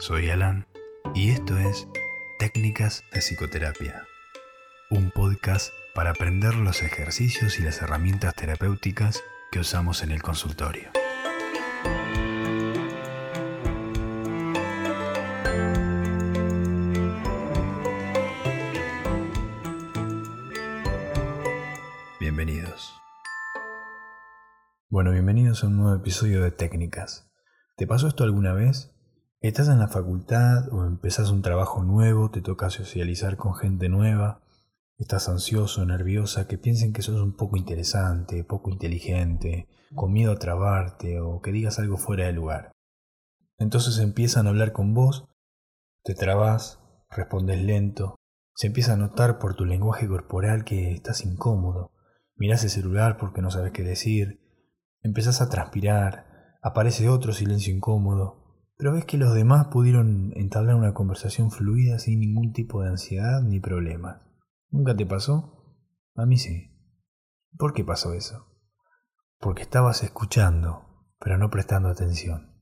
Soy 0.00 0.30
Alan 0.30 0.64
y 1.12 1.30
esto 1.30 1.58
es 1.58 1.88
Técnicas 2.38 3.02
de 3.12 3.20
Psicoterapia, 3.20 4.06
un 4.90 5.10
podcast 5.10 5.72
para 5.92 6.10
aprender 6.10 6.54
los 6.54 6.82
ejercicios 6.82 7.58
y 7.58 7.64
las 7.64 7.82
herramientas 7.82 8.32
terapéuticas 8.36 9.24
que 9.50 9.58
usamos 9.58 10.04
en 10.04 10.12
el 10.12 10.22
consultorio. 10.22 10.88
Bienvenidos. 22.20 22.94
Bueno, 24.90 25.10
bienvenidos 25.10 25.64
a 25.64 25.66
un 25.66 25.76
nuevo 25.76 25.96
episodio 25.96 26.40
de 26.40 26.52
Técnicas. 26.52 27.28
¿Te 27.76 27.88
pasó 27.88 28.06
esto 28.06 28.22
alguna 28.22 28.52
vez? 28.52 28.94
Estás 29.40 29.68
en 29.68 29.78
la 29.78 29.86
facultad 29.86 30.68
o 30.72 30.84
empezás 30.84 31.30
un 31.30 31.42
trabajo 31.42 31.84
nuevo, 31.84 32.28
te 32.28 32.40
toca 32.40 32.70
socializar 32.70 33.36
con 33.36 33.54
gente 33.54 33.88
nueva, 33.88 34.42
estás 34.96 35.28
ansioso, 35.28 35.86
nerviosa, 35.86 36.48
que 36.48 36.58
piensen 36.58 36.92
que 36.92 37.02
sos 37.02 37.20
un 37.20 37.36
poco 37.36 37.56
interesante, 37.56 38.42
poco 38.42 38.68
inteligente, 38.68 39.68
con 39.94 40.12
miedo 40.12 40.32
a 40.32 40.40
trabarte 40.40 41.20
o 41.20 41.40
que 41.40 41.52
digas 41.52 41.78
algo 41.78 41.98
fuera 41.98 42.26
de 42.26 42.32
lugar. 42.32 42.72
Entonces 43.58 44.00
empiezan 44.00 44.48
a 44.48 44.50
hablar 44.50 44.72
con 44.72 44.92
vos, 44.92 45.28
te 46.02 46.16
trabas, 46.16 46.80
respondes 47.08 47.62
lento, 47.62 48.16
se 48.56 48.66
empieza 48.66 48.94
a 48.94 48.96
notar 48.96 49.38
por 49.38 49.54
tu 49.54 49.64
lenguaje 49.64 50.08
corporal 50.08 50.64
que 50.64 50.90
estás 50.90 51.24
incómodo, 51.24 51.92
mirás 52.34 52.64
el 52.64 52.70
celular 52.70 53.16
porque 53.18 53.40
no 53.40 53.52
sabes 53.52 53.70
qué 53.70 53.84
decir, 53.84 54.40
empezás 55.00 55.40
a 55.40 55.48
transpirar, 55.48 56.58
aparece 56.60 57.08
otro 57.08 57.32
silencio 57.32 57.72
incómodo, 57.72 58.37
pero 58.78 58.92
ves 58.92 59.04
que 59.04 59.18
los 59.18 59.34
demás 59.34 59.66
pudieron 59.66 60.32
entablar 60.36 60.76
una 60.76 60.94
conversación 60.94 61.50
fluida 61.50 61.98
sin 61.98 62.20
ningún 62.20 62.52
tipo 62.52 62.82
de 62.82 62.90
ansiedad 62.90 63.42
ni 63.42 63.58
problema. 63.58 64.22
¿Nunca 64.70 64.96
te 64.96 65.04
pasó? 65.04 65.82
A 66.14 66.24
mí 66.26 66.38
sí. 66.38 66.70
¿Por 67.58 67.74
qué 67.74 67.82
pasó 67.84 68.14
eso? 68.14 68.46
Porque 69.40 69.62
estabas 69.62 70.04
escuchando, 70.04 71.08
pero 71.18 71.38
no 71.38 71.50
prestando 71.50 71.88
atención. 71.88 72.52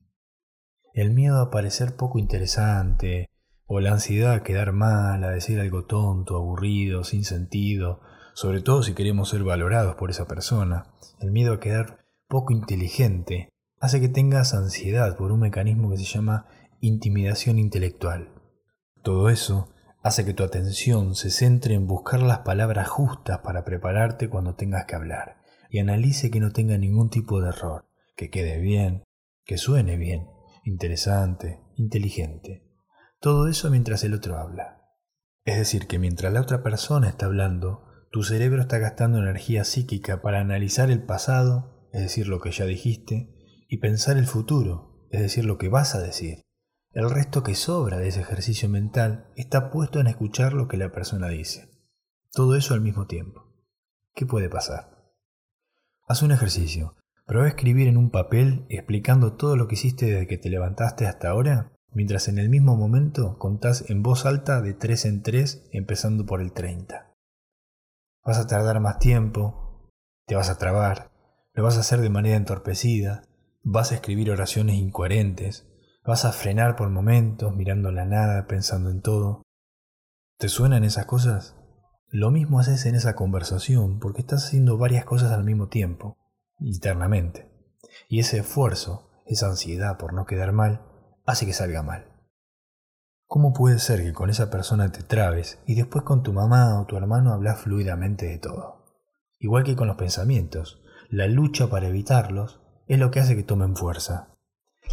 El 0.93 1.13
miedo 1.13 1.39
a 1.39 1.51
parecer 1.51 1.95
poco 1.95 2.17
interesante, 2.17 3.27
o 3.67 3.79
la 3.79 3.91
ansiedad 3.91 4.33
a 4.33 4.43
quedar 4.43 4.73
mal, 4.73 5.23
a 5.23 5.29
decir 5.29 5.59
algo 5.59 5.85
tonto, 5.85 6.35
aburrido, 6.35 7.03
sin 7.03 7.25
sentido, 7.25 8.01
sobre 8.33 8.61
todo 8.61 8.81
si 8.81 8.95
queremos 8.95 9.29
ser 9.29 9.43
valorados 9.43 9.95
por 9.95 10.09
esa 10.09 10.25
persona, 10.25 10.95
el 11.19 11.31
miedo 11.31 11.53
a 11.53 11.59
quedar 11.59 11.99
poco 12.27 12.53
inteligente, 12.53 13.49
hace 13.79 14.01
que 14.01 14.09
tengas 14.09 14.53
ansiedad 14.53 15.15
por 15.17 15.31
un 15.31 15.41
mecanismo 15.41 15.89
que 15.89 15.97
se 15.97 16.05
llama 16.05 16.47
intimidación 16.81 17.59
intelectual. 17.59 18.33
Todo 19.03 19.29
eso 19.29 19.73
hace 20.03 20.25
que 20.25 20.33
tu 20.33 20.43
atención 20.43 21.15
se 21.15 21.29
centre 21.29 21.73
en 21.73 21.87
buscar 21.87 22.21
las 22.21 22.39
palabras 22.39 22.87
justas 22.87 23.39
para 23.39 23.63
prepararte 23.63 24.29
cuando 24.29 24.55
tengas 24.55 24.85
que 24.85 24.95
hablar 24.95 25.37
y 25.69 25.79
analice 25.79 26.31
que 26.31 26.39
no 26.39 26.51
tenga 26.51 26.77
ningún 26.77 27.09
tipo 27.09 27.41
de 27.41 27.49
error, 27.49 27.89
que 28.15 28.29
quede 28.29 28.59
bien, 28.59 29.03
que 29.45 29.57
suene 29.57 29.97
bien, 29.97 30.27
interesante, 30.63 31.61
inteligente. 31.75 32.63
Todo 33.19 33.47
eso 33.47 33.69
mientras 33.69 34.03
el 34.03 34.13
otro 34.13 34.37
habla. 34.37 34.81
Es 35.43 35.57
decir, 35.57 35.87
que 35.87 35.99
mientras 35.99 36.31
la 36.33 36.41
otra 36.41 36.63
persona 36.63 37.09
está 37.09 37.25
hablando, 37.25 37.85
tu 38.11 38.23
cerebro 38.23 38.61
está 38.61 38.77
gastando 38.77 39.19
energía 39.19 39.63
psíquica 39.63 40.21
para 40.21 40.39
analizar 40.39 40.91
el 40.91 41.03
pasado, 41.03 41.87
es 41.91 42.01
decir, 42.01 42.27
lo 42.27 42.39
que 42.39 42.51
ya 42.51 42.65
dijiste, 42.65 43.36
y 43.67 43.77
pensar 43.77 44.17
el 44.17 44.25
futuro, 44.25 45.07
es 45.11 45.21
decir, 45.21 45.45
lo 45.45 45.57
que 45.57 45.69
vas 45.69 45.95
a 45.95 45.99
decir. 45.99 46.41
El 46.91 47.09
resto 47.09 47.43
que 47.43 47.55
sobra 47.55 47.97
de 47.97 48.07
ese 48.07 48.21
ejercicio 48.21 48.69
mental 48.69 49.31
está 49.35 49.69
puesto 49.69 49.99
en 49.99 50.07
escuchar 50.07 50.53
lo 50.53 50.67
que 50.67 50.77
la 50.77 50.91
persona 50.91 51.27
dice. 51.27 51.69
Todo 52.31 52.55
eso 52.55 52.73
al 52.73 52.81
mismo 52.81 53.07
tiempo. 53.07 53.53
¿Qué 54.15 54.25
puede 54.25 54.49
pasar? 54.49 54.97
Haz 56.07 56.21
un 56.21 56.31
ejercicio. 56.31 56.95
Prueba 57.25 57.45
a 57.45 57.49
escribir 57.49 57.87
en 57.87 57.97
un 57.97 58.09
papel 58.09 58.65
explicando 58.69 59.33
todo 59.35 59.57
lo 59.57 59.67
que 59.67 59.75
hiciste 59.75 60.05
desde 60.05 60.27
que 60.27 60.37
te 60.37 60.49
levantaste 60.49 61.05
hasta 61.05 61.29
ahora, 61.29 61.73
mientras 61.91 62.29
en 62.29 62.37
el 62.37 62.49
mismo 62.49 62.77
momento 62.77 63.37
contás 63.37 63.89
en 63.89 64.01
voz 64.01 64.25
alta 64.25 64.61
de 64.61 64.73
3 64.73 65.05
en 65.05 65.23
3, 65.23 65.69
empezando 65.73 66.25
por 66.25 66.41
el 66.41 66.53
30. 66.53 67.13
Vas 68.23 68.37
a 68.37 68.47
tardar 68.47 68.79
más 68.79 68.99
tiempo, 68.99 69.91
te 70.25 70.35
vas 70.35 70.49
a 70.49 70.57
trabar, 70.57 71.11
lo 71.53 71.63
vas 71.63 71.77
a 71.77 71.81
hacer 71.81 71.99
de 71.99 72.09
manera 72.09 72.37
entorpecida, 72.37 73.23
Vas 73.69 73.91
a 73.91 73.95
escribir 73.95 74.31
oraciones 74.31 74.77
incoherentes, 74.77 75.67
vas 76.05 76.23
a 76.23 76.31
frenar 76.31 76.77
por 76.77 76.89
momentos 76.89 77.53
mirando 77.53 77.91
la 77.91 78.05
nada, 78.05 78.47
pensando 78.47 78.89
en 78.89 79.01
todo. 79.01 79.41
¿Te 80.37 80.47
suenan 80.47 80.85
esas 80.85 81.05
cosas? 81.05 81.57
Lo 82.07 82.31
mismo 82.31 82.61
haces 82.61 82.85
en 82.85 82.95
esa 82.95 83.13
conversación 83.17 83.99
porque 83.99 84.21
estás 84.21 84.45
haciendo 84.45 84.77
varias 84.77 85.03
cosas 85.03 85.33
al 85.33 85.43
mismo 85.43 85.67
tiempo, 85.67 86.17
internamente. 86.61 87.51
Y 88.07 88.21
ese 88.21 88.37
esfuerzo, 88.37 89.09
esa 89.25 89.47
ansiedad 89.47 89.97
por 89.97 90.13
no 90.13 90.25
quedar 90.25 90.53
mal, 90.53 90.83
hace 91.25 91.45
que 91.45 91.51
salga 91.51 91.83
mal. 91.83 92.05
¿Cómo 93.25 93.51
puede 93.51 93.79
ser 93.79 94.01
que 94.01 94.13
con 94.13 94.29
esa 94.29 94.49
persona 94.49 94.93
te 94.93 95.03
trabes 95.03 95.59
y 95.65 95.75
después 95.75 96.05
con 96.05 96.23
tu 96.23 96.31
mamá 96.31 96.79
o 96.79 96.85
tu 96.85 96.95
hermano 96.95 97.33
hablas 97.33 97.59
fluidamente 97.59 98.27
de 98.27 98.37
todo? 98.37 98.85
Igual 99.39 99.65
que 99.65 99.75
con 99.75 99.89
los 99.89 99.97
pensamientos, 99.97 100.81
la 101.09 101.27
lucha 101.27 101.67
para 101.69 101.89
evitarlos 101.89 102.61
es 102.87 102.99
lo 102.99 103.11
que 103.11 103.19
hace 103.19 103.35
que 103.35 103.43
tomen 103.43 103.75
fuerza. 103.75 104.33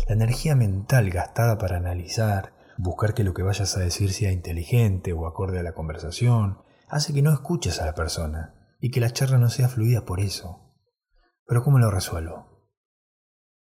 La 0.08 0.14
energía 0.14 0.54
mental 0.54 1.10
gastada 1.10 1.58
para 1.58 1.76
analizar, 1.76 2.52
buscar 2.76 3.14
que 3.14 3.24
lo 3.24 3.34
que 3.34 3.42
vayas 3.42 3.76
a 3.76 3.80
decir 3.80 4.12
sea 4.12 4.32
inteligente 4.32 5.12
o 5.12 5.26
acorde 5.26 5.60
a 5.60 5.62
la 5.62 5.74
conversación, 5.74 6.58
hace 6.88 7.12
que 7.12 7.22
no 7.22 7.32
escuches 7.32 7.80
a 7.80 7.86
la 7.86 7.94
persona 7.94 8.54
y 8.80 8.90
que 8.90 9.00
la 9.00 9.10
charla 9.10 9.38
no 9.38 9.48
sea 9.48 9.68
fluida 9.68 10.04
por 10.04 10.20
eso. 10.20 10.74
Pero 11.46 11.62
¿cómo 11.62 11.78
lo 11.78 11.90
resuelvo? 11.90 12.54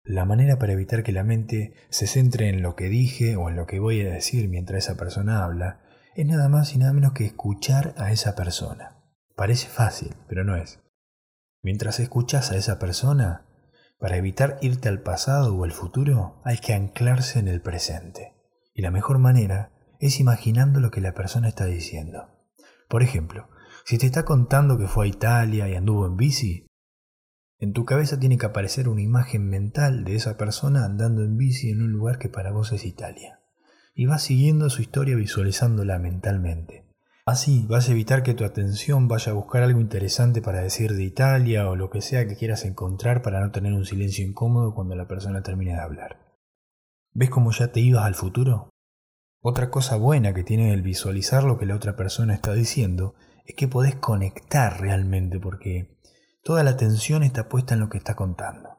La 0.04 0.26
manera 0.26 0.60
para 0.60 0.74
evitar 0.74 1.04
que 1.04 1.14
la 1.14 1.24
mente 1.24 1.76
se 1.90 2.08
centre 2.08 2.50
en 2.50 2.62
lo 2.62 2.76
que 2.76 2.90
dije 2.90 3.38
o 3.38 3.50
en 3.50 3.56
lo 3.56 3.66
que 3.66 3.80
voy 3.80 4.02
a 4.02 4.12
decir 4.12 4.50
mientras 4.50 4.86
esa 4.86 4.98
persona 4.98 5.44
habla 5.44 5.80
es 6.16 6.26
nada 6.26 6.50
más 6.50 6.76
y 6.76 6.78
nada 6.78 6.92
menos 6.92 7.14
que 7.14 7.26
escuchar 7.26 7.94
a 7.98 8.12
esa 8.12 8.36
persona. 8.36 8.98
Parece 9.36 9.68
fácil, 9.68 10.16
pero 10.28 10.44
no 10.44 10.58
es. 10.58 10.82
Mientras 11.62 12.00
escuchas 12.00 12.52
a 12.52 12.58
esa 12.58 12.78
persona, 12.78 13.46
para 14.04 14.18
evitar 14.18 14.58
irte 14.60 14.90
al 14.90 15.02
pasado 15.02 15.56
o 15.56 15.64
al 15.64 15.72
futuro, 15.72 16.42
hay 16.44 16.58
que 16.58 16.74
anclarse 16.74 17.40
en 17.40 17.48
el 17.48 17.62
presente. 17.62 18.34
Y 18.74 18.82
la 18.82 18.92
mejor 18.92 19.18
manera 19.18 19.72
es 20.02 20.20
imaginando 20.20 20.82
lo 20.82 20.92
que 20.92 21.00
la 21.00 21.14
persona 21.14 21.48
está 21.48 21.64
diciendo. 21.64 22.28
Por 22.90 23.02
ejemplo, 23.02 23.48
si 23.86 23.98
te 23.98 24.06
está 24.06 24.26
contando 24.26 24.78
que 24.78 24.90
fue 24.90 25.06
a 25.06 25.08
Italia 25.08 25.70
y 25.70 25.76
anduvo 25.76 26.06
en 26.06 26.18
bici, 26.18 26.68
en 27.60 27.72
tu 27.72 27.86
cabeza 27.86 28.20
tiene 28.20 28.38
que 28.38 28.46
aparecer 28.46 28.90
una 28.90 29.02
imagen 29.02 29.48
mental 29.48 30.04
de 30.04 30.18
esa 30.18 30.36
persona 30.36 30.84
andando 30.84 31.24
en 31.24 31.38
bici 31.38 31.70
en 31.70 31.82
un 31.82 31.94
lugar 31.94 32.20
que 32.20 32.28
para 32.28 32.52
vos 32.52 32.74
es 32.74 32.84
Italia. 32.84 33.40
Y 33.96 34.06
vas 34.06 34.22
siguiendo 34.22 34.70
su 34.70 34.82
historia 34.82 35.16
visualizándola 35.16 35.98
mentalmente. 35.98 36.90
Así 37.26 37.66
vas 37.70 37.88
a 37.88 37.94
evitar 37.94 38.22
que 38.22 38.34
tu 38.34 38.44
atención 38.44 39.08
vaya 39.08 39.32
a 39.32 39.36
buscar 39.36 39.64
algo 39.64 39.80
interesante 39.80 40.42
para 40.42 40.62
decir 40.62 40.92
de 40.92 41.04
Italia 41.04 41.70
o 41.70 41.78
lo 41.78 41.90
que 41.90 42.02
sea 42.02 42.28
que 42.28 42.36
quieras 42.36 42.66
encontrar 42.66 43.22
para 43.22 43.40
no 43.40 43.50
tener 43.52 43.72
un 43.72 43.86
silencio 43.86 44.26
incómodo 44.26 44.76
cuando 44.76 44.96
la 44.96 45.08
persona 45.08 45.42
termine 45.42 45.72
de 45.72 45.80
hablar. 45.80 46.20
¿Ves 47.14 47.30
cómo 47.30 47.52
ya 47.52 47.72
te 47.72 47.80
ibas 47.80 48.04
al 48.04 48.16
futuro? 48.16 48.70
Otra 49.40 49.70
cosa 49.70 49.96
buena 49.96 50.34
que 50.34 50.44
tiene 50.44 50.74
el 50.74 50.82
visualizar 50.82 51.46
lo 51.46 51.58
que 51.58 51.66
la 51.66 51.76
otra 51.76 51.96
persona 51.96 52.34
está 52.34 52.54
diciendo 52.54 53.16
es 53.46 53.56
que 53.56 53.70
podés 53.70 53.96
conectar 53.96 54.82
realmente 54.82 55.40
porque 55.40 55.98
toda 56.44 56.62
la 56.64 56.72
atención 56.72 57.24
está 57.24 57.48
puesta 57.48 57.74
en 57.74 57.80
lo 57.80 57.88
que 57.88 58.00
está 58.00 58.16
contando. 58.16 58.70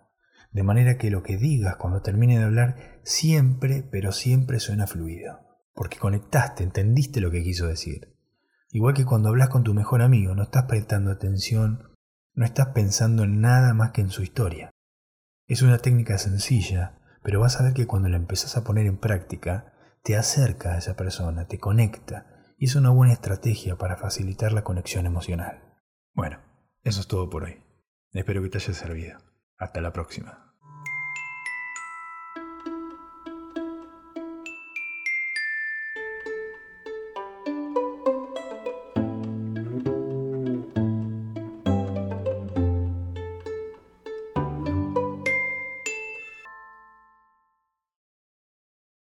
De 0.52 0.62
manera 0.62 0.98
que 0.98 1.10
lo 1.10 1.22
que 1.22 1.38
digas 1.38 1.76
cuando 1.76 2.02
termine 2.02 2.38
de 2.38 2.44
hablar 2.44 3.00
siempre, 3.04 3.88
pero 3.90 4.12
siempre 4.12 4.60
suena 4.60 4.86
fluido. 4.86 5.40
Porque 5.72 5.96
conectaste, 5.98 6.62
entendiste 6.62 7.22
lo 7.22 7.30
que 7.30 7.42
quiso 7.42 7.66
decir. 7.66 8.13
Igual 8.74 8.94
que 8.94 9.04
cuando 9.04 9.28
hablas 9.28 9.50
con 9.50 9.62
tu 9.62 9.72
mejor 9.72 10.02
amigo, 10.02 10.34
no 10.34 10.42
estás 10.42 10.64
prestando 10.64 11.12
atención, 11.12 11.94
no 12.34 12.44
estás 12.44 12.70
pensando 12.74 13.22
en 13.22 13.40
nada 13.40 13.72
más 13.72 13.92
que 13.92 14.00
en 14.00 14.10
su 14.10 14.24
historia. 14.24 14.72
Es 15.46 15.62
una 15.62 15.78
técnica 15.78 16.18
sencilla, 16.18 16.98
pero 17.22 17.38
vas 17.38 17.60
a 17.60 17.62
ver 17.62 17.72
que 17.72 17.86
cuando 17.86 18.08
la 18.08 18.16
empezás 18.16 18.56
a 18.56 18.64
poner 18.64 18.86
en 18.86 18.98
práctica, 18.98 19.72
te 20.02 20.16
acerca 20.16 20.72
a 20.72 20.78
esa 20.78 20.96
persona, 20.96 21.46
te 21.46 21.58
conecta, 21.58 22.26
y 22.58 22.64
es 22.64 22.74
una 22.74 22.90
buena 22.90 23.12
estrategia 23.12 23.76
para 23.76 23.96
facilitar 23.96 24.50
la 24.50 24.64
conexión 24.64 25.06
emocional. 25.06 25.78
Bueno, 26.12 26.40
eso 26.82 27.00
es 27.00 27.06
todo 27.06 27.30
por 27.30 27.44
hoy. 27.44 27.62
Espero 28.12 28.42
que 28.42 28.48
te 28.48 28.58
haya 28.58 28.74
servido. 28.74 29.20
Hasta 29.56 29.80
la 29.82 29.92
próxima. 29.92 30.43